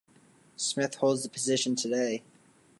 Smith 0.55 0.95
holds 0.95 1.21
the 1.21 1.29
position 1.29 1.75
today. 1.75 2.23